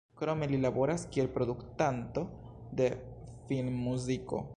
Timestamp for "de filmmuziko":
2.81-4.43